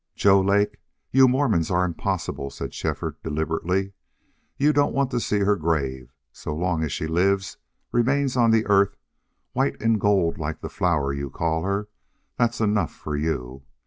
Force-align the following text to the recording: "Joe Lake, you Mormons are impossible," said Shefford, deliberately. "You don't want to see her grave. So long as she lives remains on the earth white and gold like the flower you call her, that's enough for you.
"Joe 0.15 0.41
Lake, 0.41 0.77
you 1.11 1.27
Mormons 1.27 1.69
are 1.69 1.85
impossible," 1.85 2.49
said 2.49 2.73
Shefford, 2.73 3.21
deliberately. 3.21 3.93
"You 4.57 4.73
don't 4.73 4.95
want 4.95 5.11
to 5.11 5.19
see 5.19 5.41
her 5.41 5.55
grave. 5.55 6.11
So 6.31 6.55
long 6.55 6.81
as 6.83 6.91
she 6.91 7.05
lives 7.05 7.57
remains 7.91 8.35
on 8.35 8.49
the 8.49 8.65
earth 8.65 8.97
white 9.53 9.79
and 9.79 10.01
gold 10.01 10.39
like 10.39 10.61
the 10.61 10.69
flower 10.69 11.13
you 11.13 11.29
call 11.29 11.61
her, 11.65 11.87
that's 12.35 12.59
enough 12.59 12.91
for 12.95 13.15
you. 13.15 13.61